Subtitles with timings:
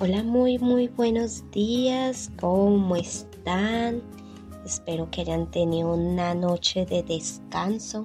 [0.00, 2.30] Hola, muy, muy buenos días.
[2.38, 4.00] ¿Cómo están?
[4.64, 8.04] Espero que hayan tenido una noche de descanso.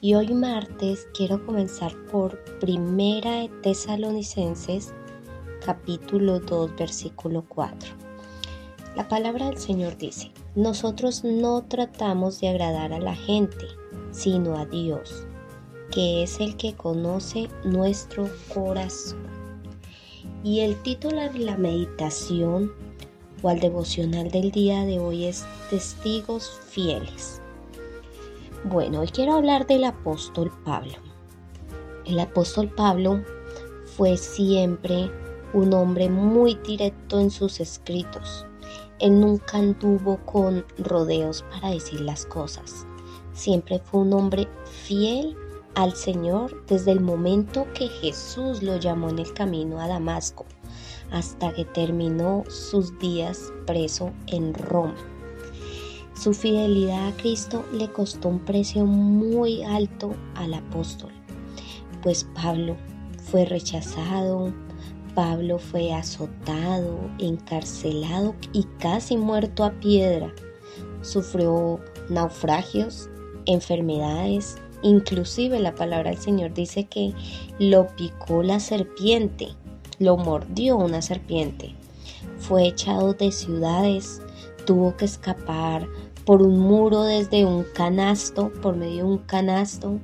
[0.00, 4.92] Y hoy martes quiero comenzar por Primera de Tesalonicenses,
[5.64, 7.90] capítulo 2, versículo 4.
[8.96, 13.66] La palabra del Señor dice, nosotros no tratamos de agradar a la gente,
[14.10, 15.24] sino a Dios,
[15.92, 19.41] que es el que conoce nuestro corazón.
[20.44, 22.72] Y el título de la meditación
[23.42, 27.40] o al devocional del día de hoy es Testigos Fieles.
[28.64, 30.94] Bueno, hoy quiero hablar del apóstol Pablo.
[32.06, 33.22] El apóstol Pablo
[33.96, 35.12] fue siempre
[35.52, 38.44] un hombre muy directo en sus escritos.
[38.98, 42.84] Él nunca anduvo con rodeos para decir las cosas.
[43.32, 45.36] Siempre fue un hombre fiel
[45.74, 50.44] al Señor desde el momento que Jesús lo llamó en el camino a Damasco
[51.10, 54.94] hasta que terminó sus días preso en Roma.
[56.14, 61.10] Su fidelidad a Cristo le costó un precio muy alto al apóstol,
[62.02, 62.76] pues Pablo
[63.30, 64.52] fue rechazado,
[65.14, 70.32] Pablo fue azotado, encarcelado y casi muerto a piedra.
[71.02, 73.10] Sufrió naufragios,
[73.46, 77.14] enfermedades, Inclusive la palabra del Señor dice que
[77.58, 79.48] lo picó la serpiente,
[79.98, 81.74] lo mordió una serpiente.
[82.38, 84.20] Fue echado de ciudades,
[84.66, 85.86] tuvo que escapar
[86.24, 90.00] por un muro desde un canasto, por medio de un canasto.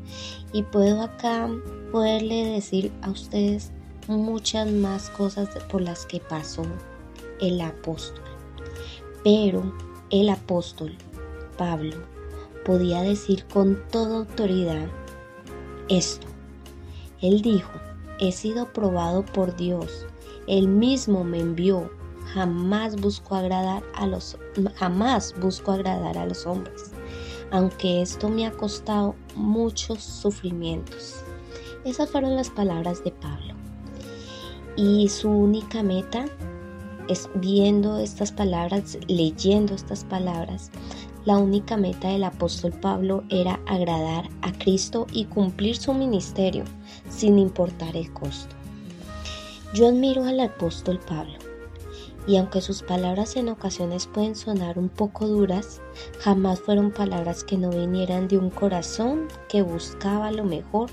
[0.53, 1.51] Y puedo acá
[1.91, 3.73] poderle decir a ustedes
[4.07, 6.63] muchas más cosas por las que pasó
[7.41, 8.25] el apóstol.
[9.25, 9.73] Pero
[10.11, 10.97] el apóstol
[11.57, 11.97] Pablo
[12.69, 14.89] podía decir con toda autoridad
[15.89, 16.27] esto.
[17.23, 17.73] Él dijo,
[18.21, 20.05] he sido probado por Dios,
[20.47, 21.91] Él mismo me envió,
[22.35, 24.37] jamás busco agradar a los,
[24.75, 25.35] jamás
[25.73, 26.93] agradar a los hombres,
[27.51, 31.25] aunque esto me ha costado muchos sufrimientos.
[31.87, 33.55] Esas fueron las palabras de Pablo.
[34.77, 36.27] Y su única meta
[37.09, 40.71] es viendo estas palabras, leyendo estas palabras,
[41.25, 46.65] la única meta del apóstol Pablo era agradar a Cristo y cumplir su ministerio
[47.09, 48.55] sin importar el costo.
[49.75, 51.35] Yo admiro al apóstol Pablo
[52.27, 55.81] y aunque sus palabras en ocasiones pueden sonar un poco duras,
[56.21, 60.91] jamás fueron palabras que no vinieran de un corazón que buscaba lo mejor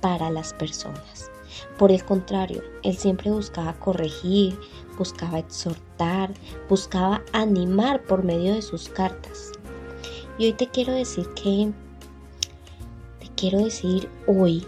[0.00, 1.30] para las personas.
[1.78, 4.58] Por el contrario, él siempre buscaba corregir,
[4.96, 6.32] buscaba exhortar,
[6.68, 9.52] buscaba animar por medio de sus cartas.
[10.38, 11.72] Y hoy te quiero decir que,
[13.18, 14.64] te quiero decir hoy,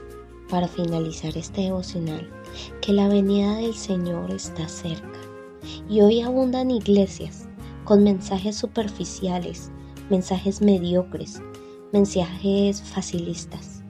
[0.48, 2.28] para finalizar este devocional,
[2.80, 5.20] que la venida del Señor está cerca.
[5.88, 7.48] Y hoy abundan iglesias
[7.84, 9.70] con mensajes superficiales,
[10.10, 11.40] mensajes mediocres,
[11.92, 13.84] mensajes facilistas.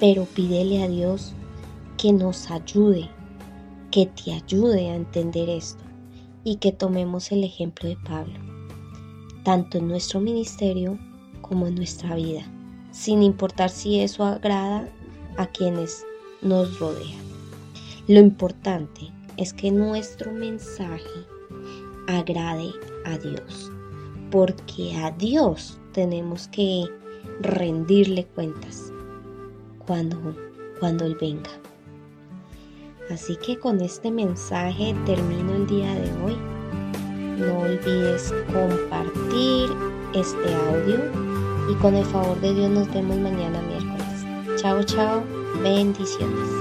[0.00, 1.32] Pero pídele a Dios
[1.96, 3.08] que nos ayude,
[3.90, 5.82] que te ayude a entender esto
[6.44, 8.49] y que tomemos el ejemplo de Pablo
[9.44, 10.98] tanto en nuestro ministerio
[11.40, 12.42] como en nuestra vida,
[12.90, 14.88] sin importar si eso agrada
[15.36, 16.04] a quienes
[16.42, 17.20] nos rodean.
[18.08, 21.26] Lo importante es que nuestro mensaje
[22.06, 22.72] agrade
[23.04, 23.70] a Dios,
[24.30, 26.84] porque a Dios tenemos que
[27.40, 28.92] rendirle cuentas
[29.86, 30.36] cuando,
[30.78, 31.50] cuando Él venga.
[33.10, 36.59] Así que con este mensaje termino el día de hoy
[37.40, 39.70] no olvides compartir
[40.14, 40.98] este audio
[41.70, 44.60] y con el favor de Dios nos vemos mañana miércoles.
[44.60, 45.22] Chao, chao.
[45.62, 46.59] Bendiciones.